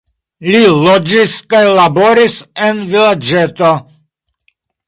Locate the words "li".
0.53-0.61